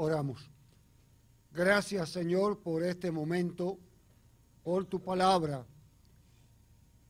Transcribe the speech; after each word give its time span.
Oramos. 0.00 0.48
Gracias 1.50 2.10
Señor 2.10 2.60
por 2.60 2.84
este 2.84 3.10
momento, 3.10 3.78
por 4.62 4.84
tu 4.84 5.00
palabra, 5.00 5.66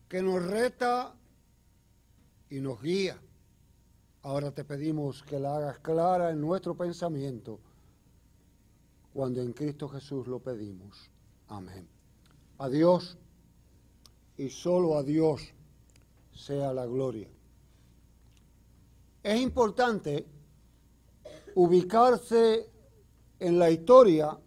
que 0.08 0.22
nos 0.22 0.42
reta 0.42 1.14
y 2.48 2.60
nos 2.60 2.80
guía. 2.80 3.20
Ahora 4.22 4.52
te 4.52 4.64
pedimos 4.64 5.22
que 5.22 5.38
la 5.38 5.56
hagas 5.56 5.80
clara 5.80 6.30
en 6.30 6.40
nuestro 6.40 6.74
pensamiento 6.74 7.60
cuando 9.12 9.42
en 9.42 9.52
Cristo 9.52 9.86
Jesús 9.90 10.26
lo 10.26 10.38
pedimos. 10.38 11.10
Amén. 11.48 11.86
A 12.56 12.70
Dios 12.70 13.18
y 14.38 14.48
solo 14.48 14.96
a 14.96 15.02
Dios 15.02 15.52
sea 16.32 16.72
la 16.72 16.86
gloria. 16.86 17.28
Es 19.22 19.38
importante 19.38 20.24
ubicarse 21.54 22.77
en 23.40 23.58
la 23.58 23.70
historia 23.70 24.38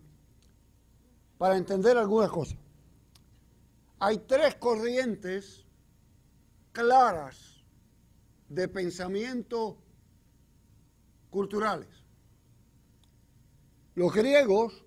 para 1.38 1.58
entender 1.58 1.98
algunas 1.98 2.30
cosas. 2.30 2.58
Hay 4.00 4.18
tres 4.20 4.56
corrientes 4.56 5.66
claras 6.72 7.64
de 8.50 8.68
pensamiento 8.68 9.78
culturales. 11.30 11.88
Los 13.96 14.14
griegos 14.14 14.86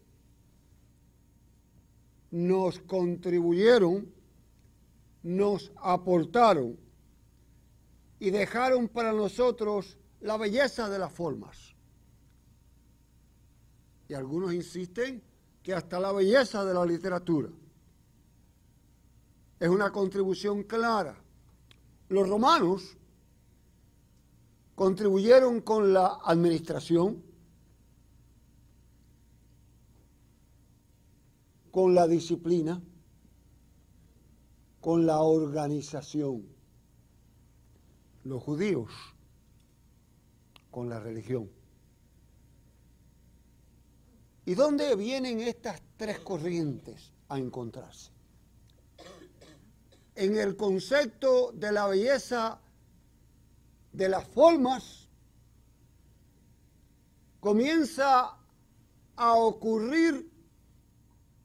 nos 2.30 2.80
contribuyeron, 2.80 4.12
nos 5.22 5.72
aportaron 5.76 6.78
y 8.18 8.30
dejaron 8.30 8.88
para 8.88 9.12
nosotros 9.12 9.98
la 10.20 10.36
belleza 10.36 10.88
de 10.88 10.98
las 10.98 11.12
formas. 11.12 11.73
Y 14.08 14.14
algunos 14.14 14.52
insisten 14.52 15.22
que 15.62 15.74
hasta 15.74 15.98
la 15.98 16.12
belleza 16.12 16.64
de 16.64 16.74
la 16.74 16.84
literatura 16.84 17.48
es 19.58 19.68
una 19.68 19.90
contribución 19.90 20.64
clara. 20.64 21.16
Los 22.08 22.28
romanos 22.28 22.96
contribuyeron 24.74 25.60
con 25.62 25.92
la 25.92 26.18
administración, 26.24 27.22
con 31.70 31.94
la 31.94 32.06
disciplina, 32.06 32.82
con 34.80 35.06
la 35.06 35.20
organización. 35.20 36.46
Los 38.24 38.42
judíos 38.42 38.90
con 40.70 40.88
la 40.88 40.98
religión. 40.98 41.48
¿Y 44.46 44.54
dónde 44.54 44.94
vienen 44.94 45.40
estas 45.40 45.80
tres 45.96 46.18
corrientes 46.18 47.12
a 47.28 47.38
encontrarse? 47.38 48.10
En 50.14 50.36
el 50.36 50.56
concepto 50.56 51.52
de 51.52 51.72
la 51.72 51.86
belleza 51.86 52.60
de 53.92 54.08
las 54.08 54.26
formas 54.26 55.08
comienza 57.40 58.36
a 59.16 59.34
ocurrir 59.34 60.30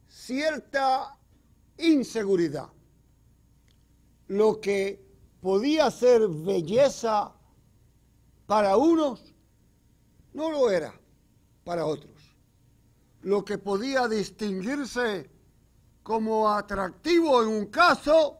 cierta 0.07 1.17
inseguridad. 1.77 2.67
Lo 4.27 4.59
que 4.59 5.01
podía 5.41 5.89
ser 5.89 6.27
belleza 6.27 7.33
para 8.45 8.75
unos, 8.75 9.33
no 10.33 10.51
lo 10.51 10.69
era 10.69 10.93
para 11.63 11.85
otros 11.85 12.18
lo 13.23 13.43
que 13.43 13.57
podía 13.57 14.07
distinguirse 14.07 15.29
como 16.03 16.49
atractivo 16.49 17.43
en 17.43 17.49
un 17.49 17.65
caso 17.67 18.39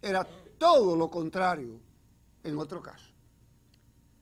era 0.00 0.26
todo 0.58 0.96
lo 0.96 1.10
contrario 1.10 1.80
en 2.42 2.58
otro 2.58 2.82
caso. 2.82 3.12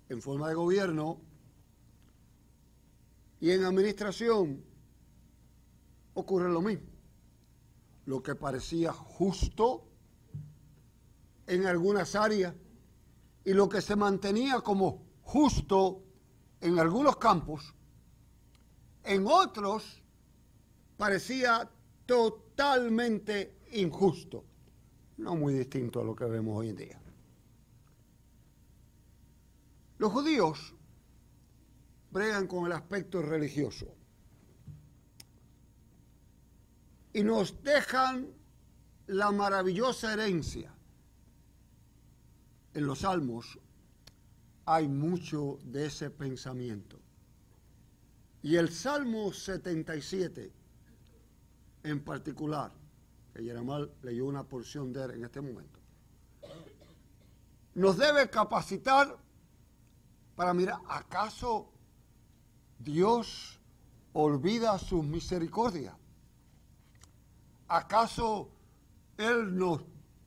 En 0.08 0.20
forma 0.20 0.48
de 0.48 0.54
gobierno 0.54 1.20
y 3.40 3.50
en 3.50 3.64
administración 3.64 4.64
ocurre 6.14 6.50
lo 6.50 6.62
mismo. 6.62 6.86
Lo 8.06 8.22
que 8.22 8.34
parecía 8.34 8.92
justo 8.92 9.84
en 11.46 11.66
algunas 11.66 12.14
áreas 12.14 12.54
y 13.44 13.52
lo 13.52 13.68
que 13.68 13.80
se 13.80 13.96
mantenía 13.96 14.60
como 14.60 15.02
justo 15.22 16.02
en 16.60 16.78
algunos 16.78 17.16
campos 17.16 17.75
en 19.06 19.26
otros 19.26 20.02
parecía 20.96 21.70
totalmente 22.06 23.56
injusto, 23.72 24.44
no 25.18 25.36
muy 25.36 25.54
distinto 25.54 26.00
a 26.00 26.04
lo 26.04 26.14
que 26.14 26.24
vemos 26.24 26.58
hoy 26.58 26.70
en 26.70 26.76
día. 26.76 27.00
Los 29.98 30.12
judíos 30.12 30.74
bregan 32.10 32.46
con 32.46 32.66
el 32.66 32.72
aspecto 32.72 33.22
religioso 33.22 33.86
y 37.12 37.22
nos 37.22 37.62
dejan 37.62 38.28
la 39.06 39.30
maravillosa 39.32 40.12
herencia. 40.12 40.72
En 42.74 42.86
los 42.86 43.00
salmos 43.00 43.58
hay 44.66 44.86
mucho 44.86 45.58
de 45.64 45.86
ese 45.86 46.10
pensamiento. 46.10 47.00
Y 48.46 48.54
el 48.54 48.70
Salmo 48.70 49.32
77 49.32 50.52
en 51.82 52.04
particular, 52.04 52.70
que 53.34 53.42
Yeramal 53.42 53.92
leyó 54.02 54.26
una 54.26 54.44
porción 54.44 54.92
de 54.92 55.02
él 55.02 55.10
en 55.14 55.24
este 55.24 55.40
momento, 55.40 55.80
nos 57.74 57.98
debe 57.98 58.30
capacitar 58.30 59.18
para 60.36 60.54
mirar, 60.54 60.78
¿acaso 60.88 61.72
Dios 62.78 63.58
olvida 64.12 64.78
sus 64.78 65.04
misericordias? 65.04 65.96
¿Acaso 67.66 68.48
Él 69.16 69.58
nos 69.58 69.82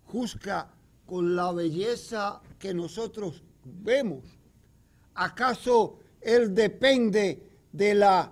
juzga 0.07 0.69
con 1.05 1.37
la 1.37 1.53
belleza 1.53 2.41
que 2.59 2.73
nosotros 2.73 3.41
vemos? 3.63 4.25
¿Acaso 5.13 5.99
Él 6.19 6.53
depende 6.53 7.48
de 7.71 7.95
la 7.95 8.31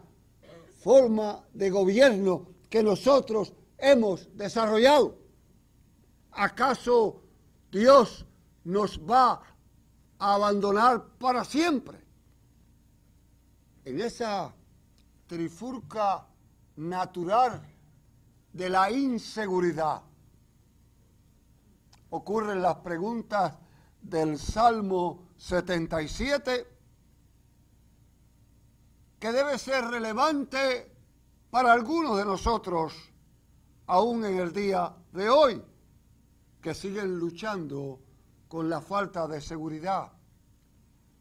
forma 0.81 1.43
de 1.53 1.69
gobierno 1.69 2.47
que 2.69 2.83
nosotros 2.83 3.53
hemos 3.77 4.35
desarrollado. 4.35 5.17
¿Acaso 6.31 7.23
Dios 7.71 8.25
nos 8.63 8.99
va 8.99 9.41
a 10.19 10.33
abandonar 10.33 11.03
para 11.19 11.43
siempre? 11.43 11.99
En 13.85 14.01
esa 14.01 14.53
trifurca 15.27 16.27
natural 16.75 17.61
de 18.53 18.69
la 18.69 18.91
inseguridad 18.91 20.01
ocurren 22.09 22.61
las 22.61 22.77
preguntas 22.77 23.53
del 24.01 24.37
Salmo 24.37 25.27
77 25.37 26.76
que 29.19 29.31
debe 29.31 29.57
ser 29.57 29.85
relevante 29.85 30.91
para 31.49 31.73
algunos 31.73 32.17
de 32.17 32.25
nosotros, 32.25 32.93
aún 33.87 34.25
en 34.25 34.37
el 34.37 34.53
día 34.53 34.95
de 35.11 35.29
hoy, 35.29 35.61
que 36.61 36.73
siguen 36.73 37.17
luchando 37.17 37.99
con 38.47 38.69
la 38.69 38.81
falta 38.81 39.27
de 39.27 39.41
seguridad. 39.41 40.11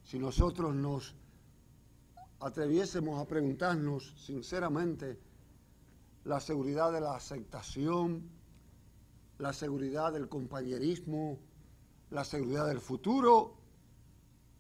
Si 0.03 0.19
nosotros 0.19 0.75
nos 0.75 1.15
atreviésemos 2.41 3.21
a 3.21 3.27
preguntarnos 3.27 4.15
sinceramente 4.25 5.19
la 6.25 6.41
seguridad 6.41 6.93
de 6.93 7.01
la 7.01 7.17
aceptación, 7.17 8.29
la 9.39 9.53
seguridad 9.53 10.13
del 10.13 10.29
compañerismo, 10.29 11.39
la 12.11 12.25
seguridad 12.25 12.67
del 12.67 12.81
futuro, 12.81 13.57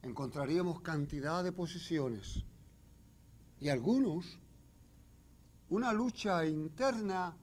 encontraríamos 0.02 0.80
cantidad 0.80 1.44
de 1.44 1.52
posiciones 1.52 2.44
y 3.60 3.68
algunos 3.68 4.38
una 5.68 5.92
lucha 5.92 6.44
interna 6.46 7.36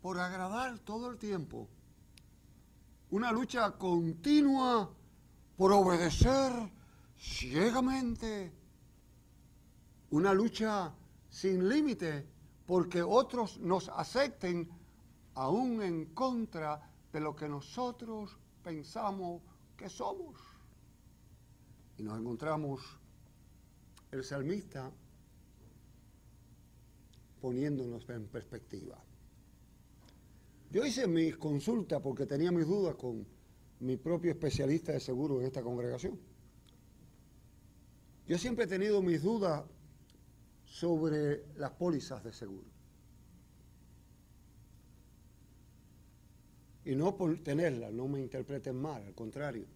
por 0.00 0.18
agradar 0.18 0.78
todo 0.80 1.10
el 1.10 1.18
tiempo, 1.18 1.68
una 3.10 3.30
lucha 3.30 3.72
continua 3.72 4.90
por 5.56 5.72
obedecer 5.72 6.52
ciegamente, 7.16 8.52
una 10.10 10.32
lucha 10.32 10.92
sin 11.28 11.68
límite 11.68 12.26
porque 12.66 13.02
otros 13.02 13.58
nos 13.58 13.88
acepten 13.88 14.68
aún 15.34 15.82
en 15.82 16.06
contra 16.06 16.90
de 17.12 17.20
lo 17.20 17.36
que 17.36 17.48
nosotros 17.48 18.36
pensamos 18.62 19.42
que 19.76 19.88
somos. 19.88 20.36
Y 21.98 22.02
nos 22.02 22.18
encontramos 22.18 22.80
el 24.10 24.24
salmista 24.24 24.90
poniéndonos 27.40 28.08
en 28.08 28.26
perspectiva. 28.26 29.02
Yo 30.70 30.84
hice 30.84 31.06
mi 31.08 31.32
consulta 31.32 32.00
porque 32.00 32.26
tenía 32.26 32.52
mis 32.52 32.66
dudas 32.66 32.94
con 32.94 33.26
mi 33.80 33.96
propio 33.96 34.30
especialista 34.30 34.92
de 34.92 35.00
seguro 35.00 35.40
en 35.40 35.46
esta 35.46 35.62
congregación. 35.62 36.18
Yo 38.26 38.38
siempre 38.38 38.66
he 38.66 38.68
tenido 38.68 39.02
mis 39.02 39.22
dudas 39.22 39.64
sobre 40.64 41.44
las 41.56 41.72
pólizas 41.72 42.22
de 42.22 42.32
seguro. 42.32 42.66
Y 46.84 46.94
no 46.94 47.16
por 47.16 47.36
tenerlas, 47.42 47.92
no 47.92 48.06
me 48.06 48.20
interpreten 48.20 48.76
mal, 48.76 49.02
al 49.02 49.14
contrario. 49.14 49.66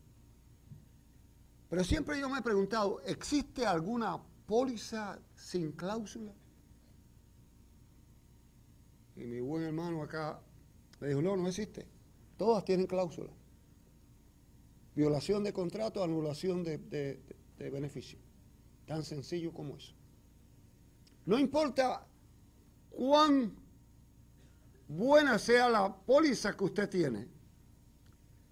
Pero 1.69 1.83
siempre 1.83 2.21
yo 2.21 2.29
me 2.29 2.39
he 2.39 2.43
preguntado, 2.43 3.01
¿existe 3.01 3.67
alguna 3.67 4.19
póliza 4.47 5.19
sin 5.35 5.73
cláusula? 5.73 6.33
Y 9.17 9.25
mi 9.25 9.41
buen 9.41 9.63
hermano 9.65 10.03
acá 10.03 10.41
le 11.01 11.09
dijo, 11.09 11.23
no, 11.23 11.37
no 11.37 11.49
existe. 11.49 11.87
Todas 12.37 12.65
tienen 12.65 12.87
cláusula. 12.87 13.31
Violación 14.95 15.45
de 15.45 15.53
contrato, 15.53 16.03
anulación 16.03 16.63
de, 16.65 16.79
de 16.79 17.71
beneficio. 17.71 18.19
Tan 18.87 19.05
sencillo 19.05 19.53
como 19.53 19.77
eso. 19.77 19.95
No 21.27 21.39
importa 21.39 22.07
cuán 22.91 23.55
buena 24.89 25.39
sea 25.39 25.69
la 25.69 25.95
póliza 25.95 26.57
que 26.57 26.65
usted 26.65 26.89
tiene. 26.89 27.29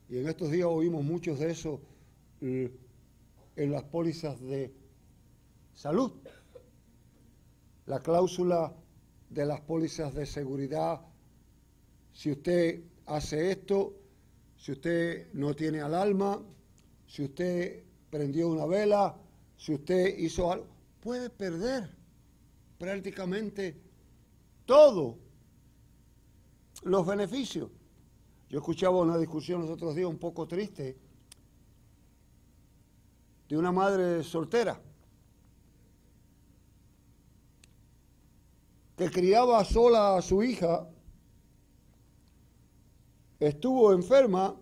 Y 0.08 0.19
en 0.19 0.29
estos 0.29 0.50
días 0.50 0.67
oímos 0.67 1.05
muchos 1.05 1.38
de 1.38 1.50
eso 1.50 1.81
en 2.41 3.73
las 3.73 3.85
pólizas 3.85 4.41
de 4.41 4.75
salud. 5.75 6.12
La 7.87 8.00
cláusula 8.00 8.75
de 9.32 9.46
las 9.46 9.61
pólizas 9.61 10.14
de 10.14 10.26
seguridad, 10.26 11.00
si 12.12 12.32
usted 12.32 12.82
hace 13.06 13.50
esto, 13.50 13.94
si 14.56 14.73
usted 14.73 15.32
no 15.32 15.55
tiene 15.55 15.81
alarma, 15.81 16.40
si 17.06 17.25
usted 17.25 17.82
prendió 18.11 18.49
una 18.49 18.67
vela, 18.67 19.17
si 19.56 19.75
usted 19.75 20.19
hizo 20.19 20.52
algo, 20.52 20.67
puede 21.00 21.31
perder 21.31 21.90
prácticamente 22.79 23.76
todo 24.67 25.19
los 26.82 27.06
beneficios. 27.06 27.70
Yo 28.50 28.58
escuchaba 28.58 29.00
una 29.00 29.17
discusión 29.17 29.62
los 29.62 29.70
otros 29.70 29.94
días 29.94 30.08
un 30.08 30.19
poco 30.19 30.46
triste 30.46 30.99
de 33.49 33.56
una 33.56 33.73
madre 33.73 34.23
soltera 34.23 34.81
que 39.02 39.10
criaba 39.10 39.64
sola 39.64 40.16
a 40.16 40.22
su 40.22 40.44
hija, 40.44 40.88
estuvo 43.40 43.93
enferma 43.93 44.54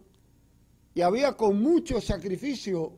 y 0.95 1.03
había 1.03 1.37
con 1.37 1.61
mucho 1.61 2.01
sacrificio 2.01 2.95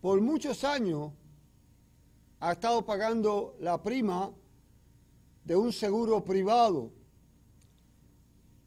por 0.00 0.20
muchos 0.20 0.62
años 0.62 1.10
ha 2.38 2.52
estado 2.52 2.86
pagando 2.86 3.56
la 3.58 3.82
prima 3.82 4.30
de 5.44 5.56
un 5.56 5.72
seguro 5.72 6.24
privado 6.24 6.92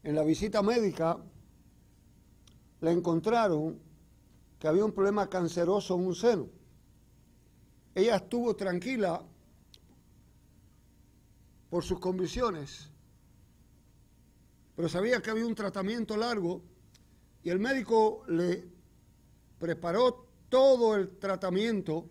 en 0.02 0.14
la 0.14 0.22
visita 0.22 0.60
médica 0.60 1.18
le 2.82 2.90
encontraron 2.90 3.80
que 4.58 4.68
había 4.68 4.84
un 4.84 4.92
problema 4.92 5.30
canceroso 5.30 5.94
en 5.94 6.06
un 6.08 6.14
seno. 6.14 6.48
Ella 7.94 8.16
estuvo 8.16 8.54
tranquila 8.54 9.24
por 11.74 11.82
sus 11.82 11.98
convicciones, 11.98 12.88
pero 14.76 14.88
sabía 14.88 15.20
que 15.20 15.30
había 15.30 15.44
un 15.44 15.56
tratamiento 15.56 16.16
largo 16.16 16.62
y 17.42 17.50
el 17.50 17.58
médico 17.58 18.22
le 18.28 18.68
preparó 19.58 20.24
todo 20.48 20.94
el 20.94 21.18
tratamiento 21.18 22.08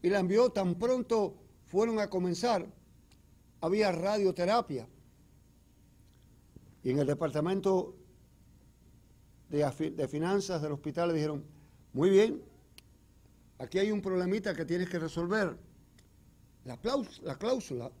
y 0.00 0.08
la 0.08 0.20
envió 0.20 0.48
tan 0.48 0.76
pronto 0.76 1.34
fueron 1.66 2.00
a 2.00 2.08
comenzar. 2.08 2.66
Había 3.60 3.92
radioterapia 3.92 4.88
y 6.82 6.88
en 6.88 7.00
el 7.00 7.06
departamento 7.06 7.94
de, 9.50 10.08
finanzas 10.08 10.62
del 10.62 10.72
hospital 10.72 11.08
le 11.08 11.16
dijeron, 11.16 11.44
muy 11.92 12.08
bien, 12.08 12.42
aquí 13.58 13.78
hay 13.78 13.90
un 13.90 14.00
problemita 14.00 14.54
que 14.54 14.64
tienes 14.64 14.88
que 14.88 14.98
resolver. 14.98 15.54
La, 16.64 16.78
la 17.24 17.36
cláusula 17.36 17.92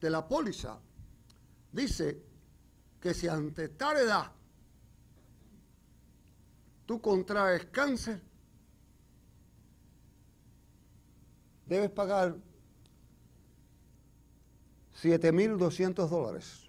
de 0.00 0.10
la 0.10 0.26
póliza 0.26 0.78
dice 1.72 2.22
que 3.00 3.14
si 3.14 3.28
ante 3.28 3.68
tal 3.68 3.98
edad 3.98 4.32
tú 6.86 7.00
contraes 7.00 7.66
cáncer, 7.66 8.20
debes 11.66 11.90
pagar 11.90 12.36
7.200 15.02 16.08
dólares. 16.08 16.68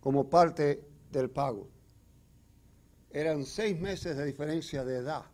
como 0.00 0.28
parte 0.28 0.88
del 1.10 1.28
pago. 1.28 1.68
Eran 3.10 3.44
seis 3.44 3.78
meses 3.78 4.16
de 4.16 4.24
diferencia 4.24 4.84
de 4.84 4.98
edad. 4.98 5.24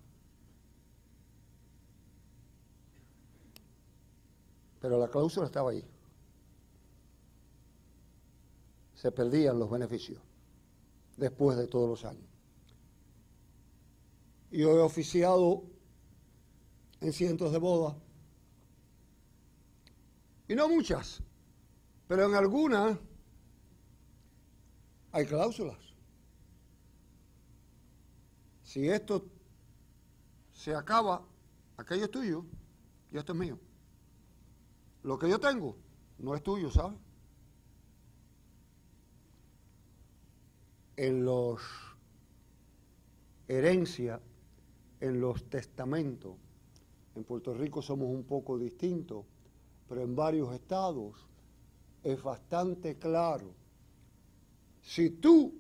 Pero 4.85 4.99
la 4.99 5.09
cláusula 5.09 5.47
estaba 5.47 5.71
ahí. 5.71 5.83
Se 8.95 9.11
perdían 9.11 9.59
los 9.59 9.71
beneficios 9.71 10.21
después 11.17 11.57
de 11.57 11.67
todos 11.67 11.89
los 11.89 12.05
años. 12.05 12.29
Yo 14.51 14.77
he 14.77 14.81
oficiado 14.83 15.63
en 17.01 17.15
cientos 17.15 17.51
de 17.51 17.57
bodas. 17.57 17.97
Y 20.49 20.55
no 20.55 20.69
muchas, 20.69 21.23
pero 22.07 22.27
en 22.27 22.35
algunas 22.35 22.99
hay 25.13 25.25
cláusulas. 25.25 25.79
Si 28.63 28.87
esto 28.87 29.25
se 30.53 30.75
acaba, 30.75 31.27
aquello 31.79 32.05
es 32.05 32.11
tuyo 32.11 32.45
y 33.11 33.17
esto 33.17 33.33
es 33.33 33.39
mío. 33.39 33.59
Lo 35.05 35.19
que 35.19 35.29
yo 35.29 35.39
tengo 35.39 35.77
no 36.19 36.35
es 36.35 36.43
tuyo, 36.43 36.71
¿sabes? 36.71 36.99
En 40.97 41.25
los 41.25 41.61
herencia, 43.47 44.21
en 45.01 45.21
los 45.21 45.49
testamentos, 45.51 46.37
en 47.15 47.25
Puerto 47.25 47.53
Rico 47.55 47.83
somos 47.83 48.09
un 48.09 48.25
poco 48.25 48.59
distintos, 48.59 49.25
pero 49.89 50.03
en 50.03 50.17
varios 50.17 50.53
estados 50.55 51.15
es 52.03 52.23
bastante 52.23 52.99
claro 52.99 53.55
si 54.85 55.11
tú 55.11 55.55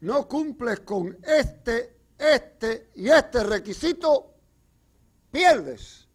no 0.00 0.28
cumples 0.28 0.80
con 0.80 1.16
este, 1.22 1.96
este 2.18 2.90
y 2.94 3.08
este 3.08 3.42
requisito, 3.42 4.34
pierdes 5.30 6.08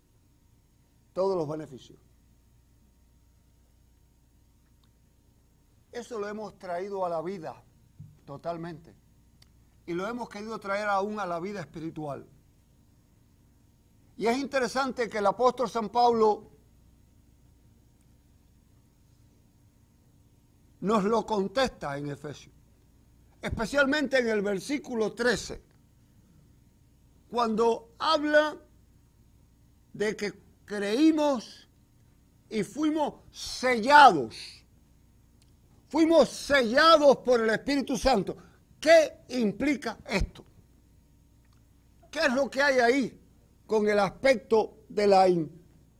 todos 1.13 1.35
los 1.35 1.47
beneficios. 1.47 2.08
Eso 5.91 6.19
lo 6.19 6.27
hemos 6.27 6.57
traído 6.59 7.05
a 7.05 7.09
la 7.09 7.21
vida 7.21 7.61
totalmente. 8.25 8.95
Y 9.85 9.93
lo 9.93 10.07
hemos 10.07 10.29
querido 10.29 10.59
traer 10.59 10.87
aún 10.87 11.19
a 11.19 11.25
la 11.25 11.39
vida 11.39 11.61
espiritual. 11.61 12.27
Y 14.17 14.27
es 14.27 14.37
interesante 14.37 15.09
que 15.09 15.17
el 15.17 15.25
apóstol 15.25 15.69
San 15.69 15.89
Pablo 15.89 16.51
nos 20.81 21.03
lo 21.03 21.25
contesta 21.25 21.97
en 21.97 22.09
Efesios, 22.09 22.53
especialmente 23.41 24.19
en 24.19 24.29
el 24.29 24.41
versículo 24.41 25.13
13, 25.13 25.61
cuando 27.29 27.93
habla 27.99 28.57
de 29.93 30.15
que 30.15 30.33
creímos 30.65 31.67
y 32.49 32.63
fuimos 32.63 33.15
sellados, 33.31 34.58
fuimos 35.89 36.29
sellados 36.29 37.17
por 37.17 37.41
el 37.41 37.49
Espíritu 37.49 37.97
Santo. 37.97 38.37
¿Qué 38.79 39.23
implica 39.29 39.97
esto? 40.07 40.45
¿Qué 42.09 42.19
es 42.19 42.33
lo 42.33 42.49
que 42.49 42.61
hay 42.61 42.79
ahí 42.79 43.19
con 43.65 43.87
el 43.87 43.99
aspecto 43.99 44.77
de 44.87 45.07
la 45.07 45.27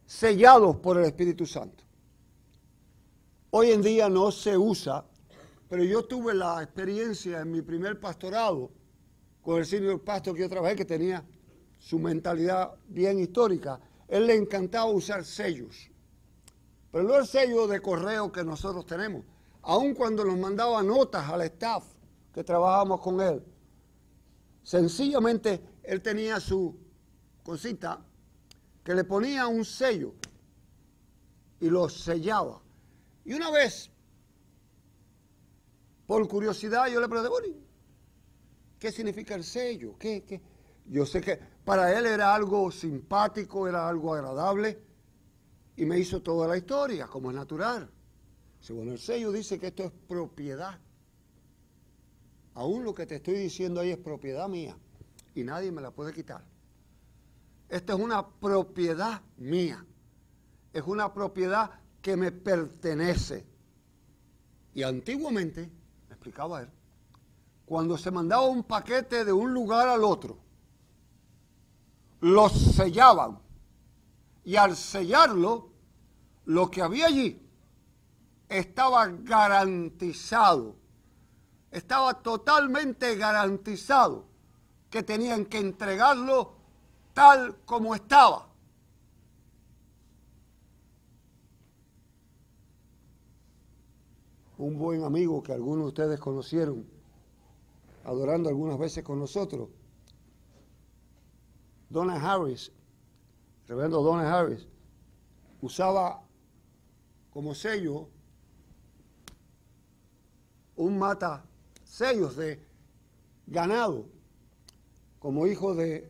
sellados 0.05 0.77
por 0.77 0.97
el 0.97 1.05
Espíritu 1.05 1.45
Santo? 1.45 1.83
Hoy 3.51 3.71
en 3.71 3.81
día 3.81 4.09
no 4.09 4.31
se 4.31 4.57
usa, 4.57 5.03
pero 5.67 5.83
yo 5.83 6.05
tuve 6.05 6.33
la 6.33 6.63
experiencia 6.63 7.41
en 7.41 7.51
mi 7.51 7.61
primer 7.61 7.99
pastorado 7.99 8.71
con 9.41 9.57
el 9.57 9.65
senior 9.65 10.01
pastor 10.01 10.35
que 10.35 10.41
yo 10.41 10.49
trabajé, 10.49 10.75
que 10.75 10.85
tenía 10.85 11.23
su 11.79 11.97
mentalidad 11.97 12.75
bien 12.87 13.19
histórica. 13.19 13.79
él 14.07 14.27
le 14.27 14.35
encantaba 14.35 14.85
usar 14.85 15.25
sellos. 15.25 15.89
Pero 16.91 17.03
no 17.03 17.15
el 17.17 17.27
sello 17.27 17.67
de 17.67 17.81
correo 17.81 18.31
que 18.31 18.43
nosotros 18.43 18.85
tenemos. 18.85 19.23
Aun 19.69 19.93
cuando 19.93 20.25
nos 20.25 20.35
mandaba 20.35 20.81
notas 20.81 21.29
al 21.29 21.43
staff 21.43 21.83
que 22.33 22.43
trabajábamos 22.43 23.01
con 23.01 23.21
él, 23.21 23.43
sencillamente 24.63 25.61
él 25.83 26.01
tenía 26.01 26.39
su 26.39 26.75
cosita 27.43 28.03
que 28.83 28.95
le 28.95 29.03
ponía 29.03 29.45
un 29.45 29.63
sello 29.63 30.15
y 31.59 31.69
lo 31.69 31.87
sellaba. 31.87 32.63
Y 33.23 33.35
una 33.35 33.51
vez, 33.51 33.91
por 36.07 36.27
curiosidad, 36.27 36.87
yo 36.87 36.99
le 36.99 37.07
pregunté, 37.07 37.55
¿qué 38.79 38.91
significa 38.91 39.35
el 39.35 39.43
sello? 39.43 39.95
¿Qué, 39.99 40.23
qué? 40.23 40.41
Yo 40.87 41.05
sé 41.05 41.21
que 41.21 41.39
para 41.63 41.95
él 41.95 42.07
era 42.07 42.33
algo 42.33 42.71
simpático, 42.71 43.67
era 43.67 43.87
algo 43.87 44.15
agradable, 44.15 44.81
y 45.75 45.85
me 45.85 45.99
hizo 45.99 46.23
toda 46.23 46.47
la 46.47 46.57
historia, 46.57 47.05
como 47.05 47.29
es 47.29 47.35
natural. 47.35 47.91
Según 48.59 48.89
el 48.89 48.99
sello 48.99 49.31
dice 49.31 49.59
que 49.59 49.67
esto 49.67 49.83
es 49.83 49.91
propiedad. 50.07 50.79
Aún 52.55 52.83
lo 52.83 52.93
que 52.93 53.05
te 53.05 53.15
estoy 53.15 53.35
diciendo 53.35 53.79
ahí 53.79 53.91
es 53.91 53.97
propiedad 53.97 54.47
mía, 54.49 54.77
y 55.33 55.43
nadie 55.43 55.71
me 55.71 55.81
la 55.81 55.91
puede 55.91 56.13
quitar. 56.13 56.43
Esta 57.69 57.93
es 57.93 57.99
una 57.99 58.27
propiedad 58.27 59.21
mía. 59.37 59.85
Es 60.73 60.83
una 60.83 61.13
propiedad 61.13 61.71
que 62.01 62.17
me 62.17 62.31
pertenece. 62.31 63.45
Y 64.73 64.83
antiguamente, 64.83 65.69
me 66.07 66.15
explicaba 66.15 66.61
él, 66.61 66.69
cuando 67.65 67.97
se 67.97 68.11
mandaba 68.11 68.47
un 68.47 68.63
paquete 68.63 69.23
de 69.23 69.31
un 69.31 69.53
lugar 69.53 69.87
al 69.87 70.03
otro, 70.03 70.37
lo 72.21 72.49
sellaban. 72.49 73.39
Y 74.43 74.55
al 74.55 74.75
sellarlo, 74.75 75.69
lo 76.45 76.69
que 76.69 76.81
había 76.81 77.05
allí 77.05 77.48
estaba 78.49 79.07
garantizado. 79.07 80.75
Estaba 81.71 82.15
totalmente 82.21 83.15
garantizado 83.15 84.25
que 84.89 85.03
tenían 85.03 85.45
que 85.45 85.59
entregarlo 85.59 86.53
tal 87.13 87.57
como 87.65 87.93
estaba. 87.93 88.49
Un 94.57 94.77
buen 94.77 95.03
amigo 95.03 95.41
que 95.41 95.53
algunos 95.53 95.85
de 95.85 95.87
ustedes 95.89 96.19
conocieron, 96.19 96.85
adorando 98.03 98.49
algunas 98.49 98.77
veces 98.77 99.03
con 99.03 99.19
nosotros, 99.19 99.69
Donna 101.89 102.15
Harris, 102.15 102.71
reverendo 103.67 104.01
Donna 104.01 104.37
Harris, 104.37 104.67
usaba 105.61 106.23
como 107.31 107.55
sello 107.55 108.09
un 110.79 110.97
mata 110.97 111.43
sellos 111.83 112.37
de 112.37 112.57
ganado 113.47 114.05
como 115.19 115.45
hijo 115.45 115.75
de 115.75 116.09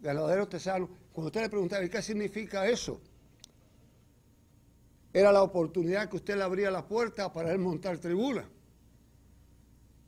ganadero 0.00 0.48
tesano, 0.48 0.88
cuando 1.12 1.28
usted 1.28 1.42
le 1.42 1.48
preguntaba, 1.48 1.88
¿qué 1.88 2.02
significa 2.02 2.66
eso? 2.66 3.00
Era 5.12 5.30
la 5.30 5.42
oportunidad 5.42 6.08
que 6.08 6.16
usted 6.16 6.36
le 6.36 6.42
abría 6.42 6.72
la 6.72 6.84
puerta 6.84 7.32
para 7.32 7.52
él 7.52 7.58
montar 7.58 7.98
tribuna. 7.98 8.44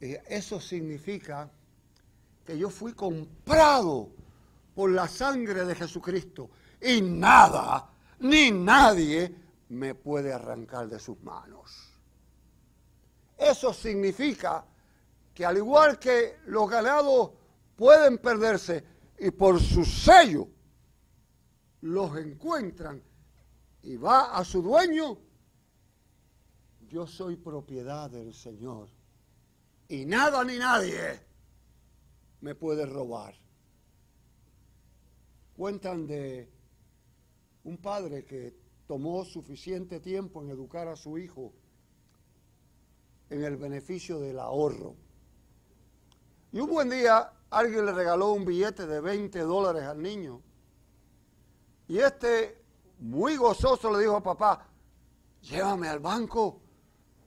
eso 0.01 0.61
significa 0.61 1.49
que 2.45 2.59
yo 2.59 2.69
fui 2.71 2.93
comprado 2.93 4.11
por 4.75 4.91
la 4.91 5.07
sangre 5.07 5.65
de 5.65 5.77
Jesucristo 5.77 6.51
y 6.83 7.01
nada 7.01 7.89
ni 8.19 8.51
nadie 8.51 9.33
me 9.69 9.95
puede 9.95 10.33
arrancar 10.33 10.89
de 10.89 10.99
sus 10.99 11.23
manos. 11.23 11.86
Eso 13.37 13.73
significa 13.73 14.65
que 15.35 15.45
al 15.45 15.59
igual 15.59 15.99
que 15.99 16.39
los 16.47 16.69
ganados 16.69 17.33
pueden 17.77 18.19
perderse, 18.19 18.85
y 19.19 19.31
por 19.31 19.61
su 19.61 19.85
sello 19.85 20.49
los 21.83 22.17
encuentran 22.19 23.03
y 23.83 23.97
va 23.97 24.37
a 24.37 24.45
su 24.45 24.63
dueño, 24.63 25.19
yo 26.89 27.07
soy 27.07 27.37
propiedad 27.37 28.11
del 28.11 28.35
Señor 28.35 28.89
y 29.89 30.05
nada 30.05 30.45
ni 30.45 30.59
nadie 30.59 31.21
me 32.41 32.55
puede 32.55 32.87
robar. 32.87 33.35
Cuentan 35.57 36.07
de 36.07 36.49
un 37.65 37.79
padre 37.79 38.25
que 38.25 38.55
tomó 38.87 39.25
suficiente 39.25 40.01
tiempo 40.01 40.43
en 40.43 40.51
educar 40.51 40.89
a 40.89 40.97
su 40.97 41.19
hijo 41.19 41.53
en 43.31 43.45
el 43.45 43.57
beneficio 43.57 44.21
del 44.21 44.39
ahorro. 44.39 44.95
Y 46.53 46.61
un 46.61 46.71
buen 46.71 46.89
día 46.89 47.33
alguien 47.51 47.87
le 47.87 47.93
regaló 47.93 48.33
un 48.33 48.45
billete 48.45 48.87
de 48.87 49.01
20 49.01 49.41
dólares 49.41 49.85
al 49.85 50.01
niño. 50.01 50.43
Y 51.89 51.99
este, 51.99 52.63
muy 52.99 53.37
gozoso, 53.37 53.93
le 53.93 54.01
dijo 54.01 54.17
a 54.17 54.23
papá, 54.23 54.67
llévame 55.43 55.89
al 55.89 56.01
banco, 56.01 56.61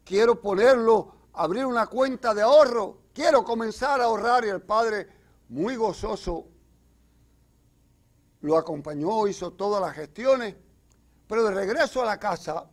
quiero 0.04 0.40
ponerlo, 0.40 1.14
abrir 1.34 1.66
una 1.66 1.88
cuenta 1.88 2.34
de 2.34 2.42
ahorro, 2.42 3.04
quiero 3.14 3.44
comenzar 3.44 4.02
a 4.02 4.06
ahorrar. 4.06 4.46
Y 4.46 4.50
el 4.50 4.62
padre, 4.62 5.08
muy 5.50 5.76
gozoso, 5.76 6.48
lo 8.42 8.58
acompañó, 8.58 9.28
hizo 9.28 9.52
todas 9.54 9.82
las 9.82 9.94
gestiones, 9.96 10.56
pero 11.28 11.44
de 11.44 11.52
regreso 11.52 12.02
a 12.02 12.06
la 12.06 12.20
casa 12.20 12.70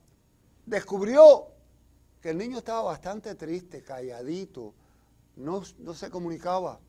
descubrió 0.64 1.56
que 2.21 2.31
el 2.31 2.39
niño 2.39 2.59
estaba 2.59 2.83
bastante 2.83 3.35
triste, 3.35 3.83
calladito, 3.83 4.75
no, 5.37 5.63
no 5.79 5.95
se 5.95 6.11
comunicaba. 6.11 6.81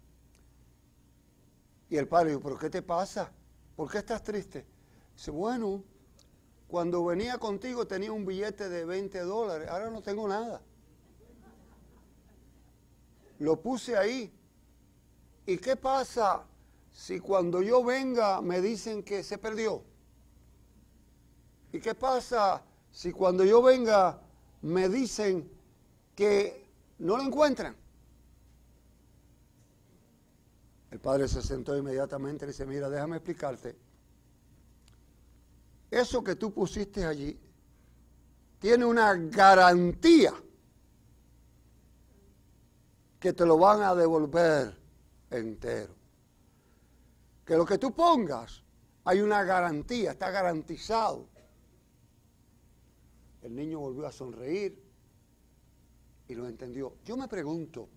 Y 1.89 1.97
el 1.97 2.07
padre 2.07 2.29
dijo, 2.29 2.41
¿pero 2.41 2.57
qué 2.57 2.69
te 2.69 2.81
pasa? 2.81 3.31
¿Por 3.75 3.89
qué 3.89 3.99
estás 3.99 4.23
triste? 4.23 4.65
Dice, 5.15 5.31
bueno, 5.31 5.83
cuando 6.67 7.05
venía 7.05 7.37
contigo 7.37 7.87
tenía 7.87 8.11
un 8.11 8.25
billete 8.25 8.67
de 8.67 8.85
20 8.85 9.19
dólares, 9.21 9.69
ahora 9.69 9.89
no 9.89 10.01
tengo 10.01 10.27
nada. 10.27 10.61
Lo 13.39 13.61
puse 13.61 13.95
ahí. 13.95 14.33
¿Y 15.45 15.57
qué 15.57 15.75
pasa 15.77 16.43
si 16.91 17.19
cuando 17.19 17.61
yo 17.61 17.83
venga 17.83 18.41
me 18.41 18.59
dicen 18.59 19.03
que 19.03 19.23
se 19.23 19.37
perdió? 19.37 19.83
¿Y 21.71 21.79
qué 21.79 21.95
pasa 21.95 22.63
si 22.91 23.11
cuando 23.11 23.45
yo 23.45 23.61
venga 23.61 24.19
me 24.67 24.89
dicen 24.89 25.49
que 26.15 26.65
no 26.99 27.17
lo 27.17 27.23
encuentran? 27.23 27.75
El 30.91 30.99
padre 30.99 31.27
se 31.27 31.41
sentó 31.41 31.77
inmediatamente 31.77 32.45
y 32.45 32.49
dice, 32.49 32.65
mira, 32.65 32.89
déjame 32.89 33.17
explicarte. 33.17 33.75
Eso 35.89 36.23
que 36.23 36.35
tú 36.35 36.53
pusiste 36.53 37.05
allí 37.05 37.39
tiene 38.59 38.85
una 38.85 39.13
garantía 39.13 40.33
que 43.19 43.33
te 43.33 43.45
lo 43.45 43.57
van 43.57 43.81
a 43.81 43.95
devolver 43.95 44.77
entero. 45.29 45.93
Que 47.45 47.55
lo 47.55 47.65
que 47.65 47.77
tú 47.77 47.93
pongas, 47.93 48.63
hay 49.05 49.21
una 49.21 49.43
garantía, 49.43 50.11
está 50.11 50.29
garantizado. 50.29 51.29
El 53.47 53.55
niño 53.55 53.79
volvió 53.79 54.05
a 54.05 54.11
sonreír 54.11 54.77
y 56.27 56.35
lo 56.35 56.49
entendió. 56.49 56.97
Yo 57.05 57.15
me 57.15 57.29
pregunto 57.29 57.87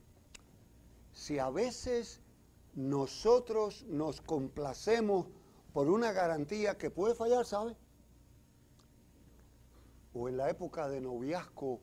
si 1.13 1.41
a 1.41 1.51
veces 1.51 2.21
nosotros 2.77 3.85
nos 3.89 4.21
complacemos 4.21 5.27
por 5.73 5.89
una 5.89 6.13
garantía 6.13 6.79
que 6.79 6.93
puede 6.93 7.17
fallar, 7.17 7.45
¿sabe? 7.45 7.77
O 10.15 10.29
en 10.29 10.37
la 10.37 10.49
época 10.49 10.89
de 10.89 11.01
noviazgo 11.01 11.81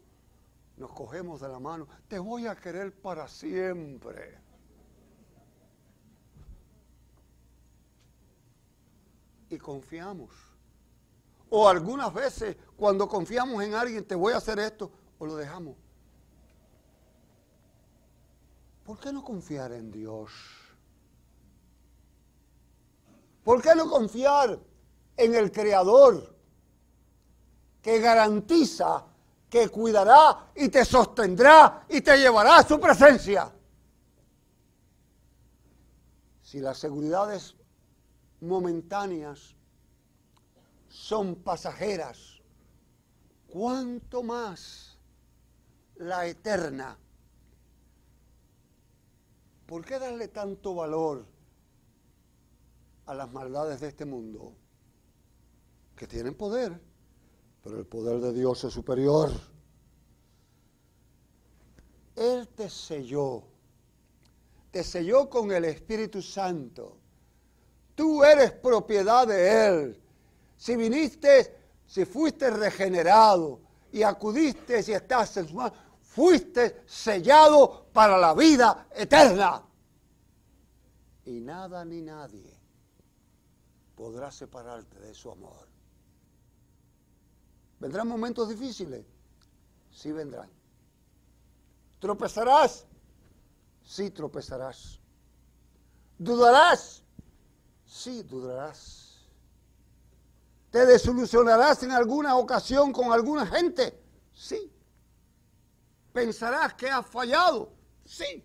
nos 0.77 0.93
cogemos 0.93 1.41
de 1.41 1.49
la 1.49 1.59
mano, 1.59 1.89
te 2.07 2.19
voy 2.19 2.47
a 2.47 2.55
querer 2.55 2.93
para 2.93 3.27
siempre. 3.27 4.39
Y 9.49 9.57
confiamos. 9.57 10.56
O 11.49 11.67
algunas 11.67 12.13
veces 12.13 12.57
cuando 12.75 13.07
confiamos 13.07 13.63
en 13.63 13.73
alguien, 13.73 14.05
te 14.05 14.15
voy 14.15 14.33
a 14.33 14.37
hacer 14.37 14.59
esto, 14.59 14.91
o 15.17 15.25
lo 15.25 15.35
dejamos. 15.35 15.75
¿Por 18.85 18.99
qué 18.99 19.11
no 19.11 19.21
confiar 19.21 19.73
en 19.73 19.91
Dios? 19.91 20.31
¿Por 23.43 23.61
qué 23.61 23.75
no 23.75 23.89
confiar 23.89 24.57
en 25.17 25.35
el 25.35 25.51
Creador 25.51 26.33
que 27.81 27.99
garantiza 27.99 29.05
que 29.49 29.67
cuidará 29.69 30.51
y 30.55 30.69
te 30.69 30.85
sostendrá 30.85 31.85
y 31.89 31.99
te 31.99 32.17
llevará 32.17 32.59
a 32.59 32.67
su 32.67 32.79
presencia? 32.79 33.51
Si 36.41 36.59
las 36.59 36.77
seguridades 36.77 37.55
momentáneas 38.39 39.56
son 40.89 41.35
pasajeras, 41.35 42.41
cuánto 43.47 44.23
más 44.23 44.97
la 45.95 46.27
eterna. 46.27 46.97
¿Por 49.65 49.83
qué 49.83 49.99
darle 49.99 50.29
tanto 50.29 50.75
valor 50.75 51.25
a 53.05 53.13
las 53.13 53.31
maldades 53.31 53.81
de 53.81 53.89
este 53.89 54.05
mundo? 54.05 54.53
Que 55.95 56.07
tienen 56.07 56.35
poder, 56.35 56.79
pero 57.63 57.77
el 57.77 57.85
poder 57.85 58.21
de 58.21 58.33
Dios 58.33 58.63
es 58.63 58.73
superior. 58.73 59.31
Él 62.15 62.47
te 62.49 62.69
selló, 62.69 63.43
te 64.71 64.83
selló 64.83 65.29
con 65.29 65.51
el 65.51 65.65
Espíritu 65.65 66.21
Santo. 66.21 66.97
Tú 67.93 68.23
eres 68.23 68.51
propiedad 68.51 69.27
de 69.27 69.67
Él. 69.67 70.01
Si 70.57 70.75
viniste, 70.75 71.55
si 71.85 72.05
fuiste 72.05 72.49
regenerado 72.49 73.61
y 73.91 74.03
acudiste 74.03 74.83
y 74.85 74.91
estás 74.91 75.37
en 75.37 75.47
su 75.47 75.53
mano, 75.55 75.73
fuiste 76.01 76.83
sellado 76.87 77.85
para 77.93 78.17
la 78.17 78.33
vida 78.33 78.87
eterna. 78.95 79.63
Y 81.25 81.39
nada 81.41 81.85
ni 81.85 82.01
nadie 82.01 82.57
podrá 83.95 84.31
separarte 84.31 84.99
de 84.99 85.13
su 85.13 85.31
amor. 85.31 85.67
¿Vendrán 87.79 88.07
momentos 88.07 88.49
difíciles? 88.49 89.05
Sí 89.91 90.11
vendrán. 90.11 90.49
¿Tropezarás? 91.99 92.85
Sí 93.83 94.11
tropezarás. 94.11 94.99
¿Dudarás? 96.17 97.03
Sí 97.85 98.23
dudarás. 98.23 99.06
¿Te 100.71 100.85
desilusionarás 100.85 101.83
en 101.83 101.91
alguna 101.91 102.35
ocasión 102.35 102.91
con 102.91 103.11
alguna 103.11 103.45
gente? 103.45 103.99
Sí. 104.33 104.71
¿Pensarás 106.11 106.73
que 106.73 106.89
has 106.89 107.05
fallado? 107.05 107.73
Sí. 108.05 108.43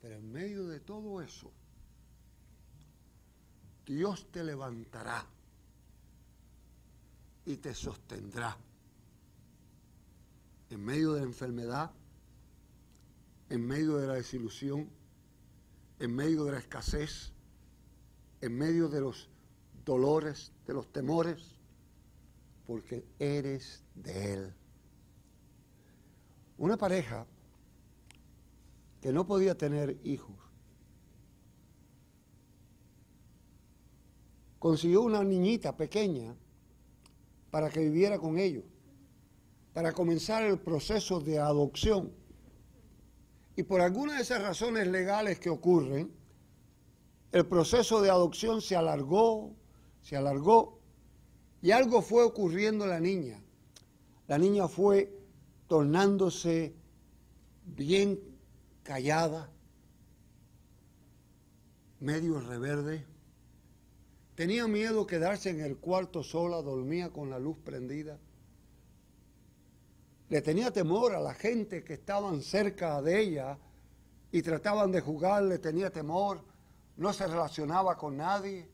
Pero 0.00 0.16
en 0.16 0.32
medio 0.32 0.66
de 0.66 0.80
todo 0.80 1.20
eso, 1.20 1.52
Dios 3.84 4.30
te 4.30 4.42
levantará 4.42 5.26
y 7.44 7.56
te 7.56 7.74
sostendrá 7.74 8.56
en 10.70 10.84
medio 10.84 11.12
de 11.12 11.20
la 11.20 11.26
enfermedad, 11.26 11.90
en 13.50 13.66
medio 13.66 13.96
de 13.96 14.06
la 14.06 14.14
desilusión, 14.14 14.90
en 15.98 16.14
medio 16.14 16.44
de 16.44 16.52
la 16.52 16.58
escasez, 16.58 17.32
en 18.40 18.56
medio 18.56 18.88
de 18.88 19.00
los 19.00 19.28
dolores, 19.84 20.52
de 20.66 20.74
los 20.74 20.92
temores, 20.92 21.54
porque 22.66 23.04
eres 23.18 23.82
de 23.94 24.32
Él. 24.32 24.54
Una 26.58 26.76
pareja 26.76 27.26
que 29.00 29.12
no 29.12 29.26
podía 29.26 29.56
tener 29.56 29.98
hijos, 30.04 30.36
consiguió 34.58 35.02
una 35.02 35.22
niñita 35.22 35.76
pequeña 35.76 36.34
para 37.50 37.68
que 37.68 37.80
viviera 37.80 38.18
con 38.18 38.38
ellos 38.38 38.64
para 39.74 39.92
comenzar 39.92 40.44
el 40.44 40.58
proceso 40.58 41.20
de 41.20 41.38
adopción. 41.40 42.12
Y 43.56 43.64
por 43.64 43.80
alguna 43.80 44.14
de 44.14 44.22
esas 44.22 44.40
razones 44.40 44.86
legales 44.86 45.40
que 45.40 45.50
ocurren, 45.50 46.12
el 47.32 47.44
proceso 47.46 48.00
de 48.00 48.08
adopción 48.08 48.62
se 48.62 48.76
alargó, 48.76 49.52
se 50.04 50.16
alargó, 50.16 50.78
y 51.60 51.72
algo 51.72 52.00
fue 52.00 52.22
ocurriendo 52.22 52.84
a 52.84 52.86
la 52.86 53.00
niña. 53.00 53.42
La 54.28 54.38
niña 54.38 54.68
fue 54.68 55.12
tornándose 55.66 56.76
bien 57.64 58.20
callada, 58.84 59.50
medio 61.98 62.38
reverde. 62.38 63.04
Tenía 64.36 64.68
miedo 64.68 65.08
quedarse 65.08 65.50
en 65.50 65.60
el 65.60 65.78
cuarto 65.78 66.22
sola, 66.22 66.62
dormía 66.62 67.10
con 67.10 67.28
la 67.30 67.40
luz 67.40 67.56
prendida 67.64 68.20
le 70.28 70.42
tenía 70.42 70.72
temor 70.72 71.14
a 71.14 71.20
la 71.20 71.34
gente 71.34 71.84
que 71.84 71.94
estaban 71.94 72.40
cerca 72.42 73.00
de 73.02 73.20
ella 73.20 73.58
y 74.32 74.42
trataban 74.42 74.90
de 74.90 75.00
jugar, 75.00 75.44
le 75.44 75.58
tenía 75.58 75.90
temor, 75.90 76.40
no 76.96 77.12
se 77.12 77.26
relacionaba 77.26 77.96
con 77.96 78.16
nadie. 78.16 78.68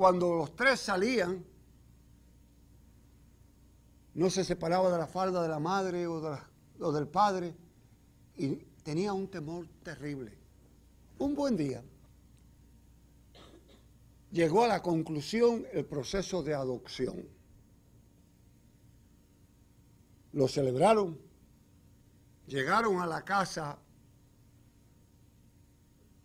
Cuando 0.00 0.34
los 0.34 0.56
tres 0.56 0.80
salían, 0.80 1.44
no 4.14 4.30
se 4.30 4.44
separaba 4.44 4.90
de 4.90 4.96
la 4.96 5.06
falda 5.06 5.42
de 5.42 5.48
la 5.50 5.58
madre 5.58 6.06
o, 6.06 6.38
o 6.80 6.90
del 6.90 7.06
padre 7.06 7.54
y 8.34 8.56
tenía 8.82 9.12
un 9.12 9.28
temor 9.28 9.68
terrible. 9.82 10.38
Un 11.18 11.34
buen 11.34 11.54
día 11.54 11.84
llegó 14.32 14.64
a 14.64 14.68
la 14.68 14.80
conclusión 14.80 15.66
el 15.70 15.84
proceso 15.84 16.42
de 16.42 16.54
adopción 16.54 17.22
lo 20.32 20.48
celebraron, 20.48 21.20
llegaron 22.46 23.02
a 23.02 23.06
la 23.06 23.22
casa, 23.22 23.76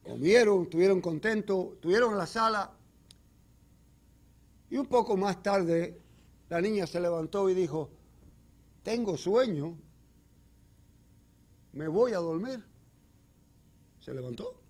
comieron, 0.02 0.64
estuvieron 0.64 1.02
contentos, 1.02 1.74
estuvieron 1.74 2.14
en 2.14 2.20
la 2.20 2.28
sala 2.28 2.75
y 4.70 4.78
un 4.78 4.88
poco 4.88 5.16
más 5.18 5.42
tarde 5.42 6.02
la 6.50 6.62
niña 6.62 6.86
se 6.86 7.00
levantó 7.00 7.50
y 7.50 7.54
dijo, 7.54 7.90
tengo 8.84 9.18
sueño, 9.18 9.78
me 11.74 11.88
voy 11.88 12.14
a 12.14 12.20
dormir. 12.20 12.64
Se 14.00 14.14
levantó, 14.14 14.62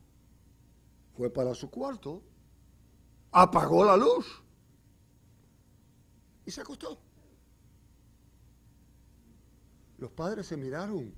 fue 1.17 1.29
para 1.29 1.53
su 1.53 1.69
cuarto, 1.69 2.21
apagó 3.31 3.83
la 3.83 3.97
luz 3.97 4.41
y 6.45 6.51
se 6.51 6.61
acostó. 6.61 6.97
Los 9.97 10.11
padres 10.11 10.47
se 10.47 10.55
miraron 10.55 11.13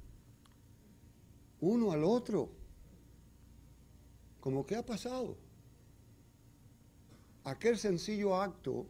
uno 1.59 1.91
al 1.91 2.03
otro, 2.03 2.49
como 4.39 4.65
¿qué 4.65 4.75
ha 4.75 4.85
pasado? 4.85 5.37
Aquel 7.47 7.77
sencillo 7.77 8.35
acto 8.35 8.85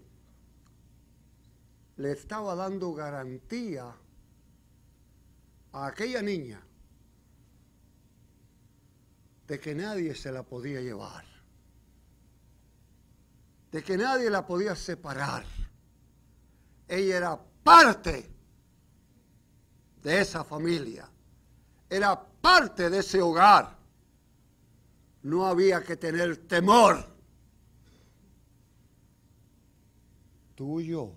le 1.98 2.12
estaba 2.12 2.56
dando 2.56 2.92
garantía 2.92 3.96
a 5.74 5.86
aquella 5.86 6.24
niña 6.24 6.60
de 9.46 9.60
que 9.60 9.76
nadie 9.76 10.16
se 10.16 10.32
la 10.32 10.42
podía 10.42 10.82
llevar, 10.82 11.24
de 13.72 13.84
que 13.84 13.96
nadie 13.96 14.32
la 14.32 14.44
podía 14.48 14.76
separar. 14.76 15.46
Ella 16.88 17.18
era 17.18 17.40
parte 17.64 18.28
de 20.02 20.20
esa 20.20 20.44
familia, 20.44 21.08
era 21.88 22.20
parte 22.42 22.90
de 22.90 22.98
ese 22.98 23.22
hogar. 23.22 23.78
No 25.22 25.46
había 25.46 25.84
que 25.84 25.96
tener 25.96 26.38
temor. 26.48 27.17
Tú 30.58 30.80
y 30.80 30.88
yo 30.88 31.14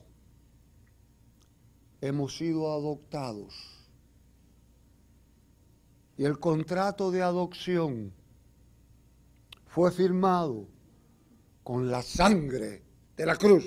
hemos 2.02 2.36
sido 2.36 2.70
adoptados. 2.74 3.54
Y 6.18 6.24
el 6.24 6.38
contrato 6.38 7.10
de 7.10 7.22
adopción 7.22 8.12
fue 9.64 9.90
firmado 9.92 10.68
con 11.62 11.90
la 11.90 12.02
sangre 12.02 12.82
de 13.16 13.24
la 13.24 13.34
cruz. 13.36 13.64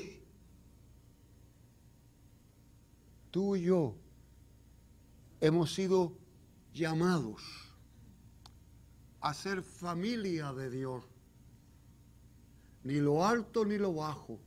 Tú 3.32 3.56
y 3.56 3.64
yo 3.64 3.96
hemos 5.42 5.74
sido 5.74 6.16
llamados 6.72 7.42
a 9.22 9.34
ser 9.34 9.64
familia 9.64 10.54
de 10.54 10.70
Dios. 10.70 11.04
Ni 12.84 13.00
lo 13.00 13.26
alto 13.26 13.66
ni 13.66 13.80
lo 13.80 13.96
bajo, 13.96 14.38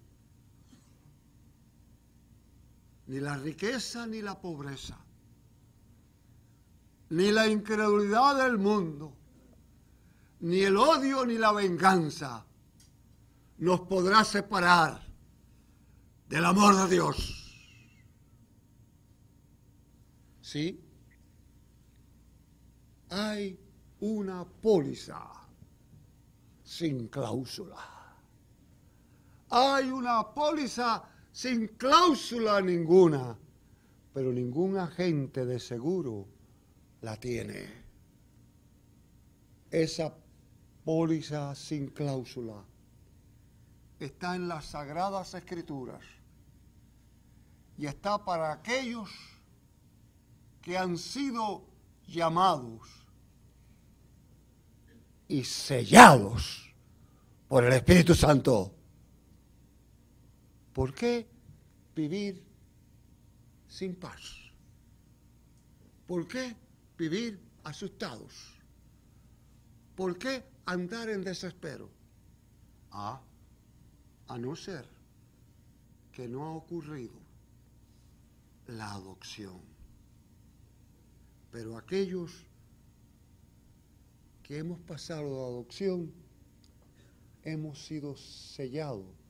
ni 3.06 3.20
la 3.20 3.36
riqueza 3.36 4.06
ni 4.06 4.22
la 4.22 4.40
pobreza, 4.40 4.98
ni 7.10 7.30
la 7.30 7.46
incredulidad 7.46 8.36
del 8.42 8.58
mundo, 8.58 9.16
ni 10.40 10.60
el 10.60 10.76
odio 10.76 11.24
ni 11.24 11.38
la 11.38 11.52
venganza 11.52 12.44
nos 13.58 13.80
podrá 13.80 14.24
separar 14.24 15.00
del 16.28 16.44
amor 16.44 16.76
de 16.76 16.94
Dios. 16.94 17.42
¿Sí? 20.40 20.86
hay 23.10 23.58
una 24.00 24.44
póliza 24.44 25.20
sin 26.62 27.08
cláusula. 27.08 27.78
Hay 29.50 29.90
una 29.90 30.34
póliza 30.34 31.02
sin 31.36 31.68
cláusula 31.76 32.62
ninguna, 32.62 33.36
pero 34.14 34.32
ningún 34.32 34.78
agente 34.78 35.44
de 35.44 35.60
seguro 35.60 36.26
la 37.02 37.20
tiene. 37.20 37.68
Esa 39.70 40.14
póliza 40.82 41.54
sin 41.54 41.88
cláusula 41.88 42.64
está 44.00 44.34
en 44.34 44.48
las 44.48 44.64
sagradas 44.64 45.34
escrituras 45.34 46.00
y 47.76 47.84
está 47.84 48.24
para 48.24 48.52
aquellos 48.52 49.10
que 50.62 50.78
han 50.78 50.96
sido 50.96 51.66
llamados 52.06 52.80
y 55.28 55.44
sellados 55.44 56.74
por 57.46 57.62
el 57.62 57.74
Espíritu 57.74 58.14
Santo. 58.14 58.75
¿Por 60.76 60.92
qué 60.92 61.26
vivir 61.94 62.44
sin 63.66 63.94
paz? 63.94 64.20
¿Por 66.06 66.28
qué 66.28 66.54
vivir 66.98 67.40
asustados? 67.64 68.60
¿Por 69.94 70.18
qué 70.18 70.44
andar 70.66 71.08
en 71.08 71.24
desespero? 71.24 71.88
Ah, 72.90 73.22
a 74.28 74.36
no 74.36 74.54
ser 74.54 74.86
que 76.12 76.28
no 76.28 76.44
ha 76.44 76.50
ocurrido 76.50 77.14
la 78.66 78.92
adopción. 78.92 79.58
Pero 81.52 81.78
aquellos 81.78 82.44
que 84.42 84.58
hemos 84.58 84.80
pasado 84.80 85.22
de 85.22 85.54
adopción, 85.54 86.12
hemos 87.44 87.82
sido 87.82 88.14
sellados 88.14 89.25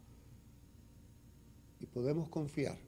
y 1.80 1.86
podemos 1.86 2.28
confiar 2.28 2.78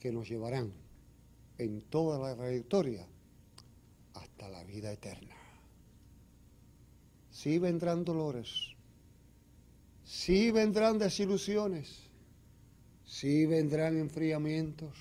que 0.00 0.10
nos 0.10 0.28
llevarán 0.28 0.72
en 1.58 1.82
toda 1.82 2.18
la 2.18 2.34
trayectoria 2.34 3.06
hasta 4.14 4.48
la 4.48 4.64
vida 4.64 4.92
eterna. 4.92 5.36
Sí 7.30 7.58
vendrán 7.58 8.04
dolores, 8.04 8.74
sí 10.04 10.50
vendrán 10.50 10.98
desilusiones, 10.98 12.10
sí 13.04 13.46
vendrán 13.46 13.96
enfriamientos, 13.96 14.96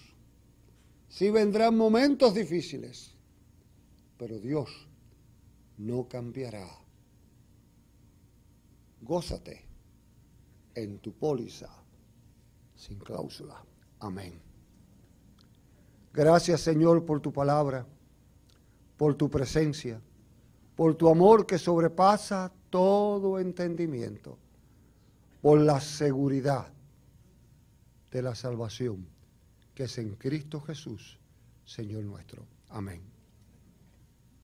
sí 1.09 1.29
vendrán 1.29 1.75
momentos 1.75 2.35
difíciles, 2.35 3.11
pero 4.17 4.39
Dios 4.39 4.69
no 5.77 6.07
cambiará. 6.07 6.67
Gózate 9.01 9.70
en 10.75 10.99
tu 10.99 11.13
póliza 11.13 11.69
sin 12.75 12.99
cláusula. 12.99 13.63
Amén. 13.99 14.39
Gracias 16.13 16.61
Señor 16.61 17.05
por 17.05 17.21
tu 17.21 17.31
palabra, 17.31 17.85
por 18.97 19.15
tu 19.15 19.29
presencia, 19.29 20.01
por 20.75 20.95
tu 20.95 21.09
amor 21.09 21.45
que 21.45 21.57
sobrepasa 21.57 22.51
todo 22.69 23.39
entendimiento, 23.39 24.37
por 25.41 25.59
la 25.59 25.79
seguridad 25.79 26.71
de 28.11 28.21
la 28.21 28.35
salvación 28.35 29.07
que 29.73 29.83
es 29.83 29.97
en 29.97 30.15
Cristo 30.15 30.59
Jesús, 30.61 31.19
Señor 31.65 32.03
nuestro. 32.03 32.45
Amén. 32.69 33.10